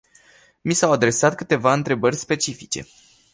Mi 0.61 0.73
s-au 0.73 0.91
adresat 0.91 1.35
câteva 1.35 1.73
întrebări 1.73 2.15
specifice. 2.15 2.85